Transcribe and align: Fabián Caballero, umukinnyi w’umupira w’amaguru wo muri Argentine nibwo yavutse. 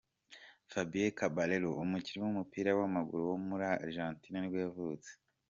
Fabián 0.71 1.15
Caballero, 1.19 1.69
umukinnyi 1.83 2.21
w’umupira 2.25 2.69
w’amaguru 2.79 3.21
wo 3.31 3.37
muri 3.47 3.63
Argentine 3.85 4.37
nibwo 4.39 4.59
yavutse. 4.65 5.09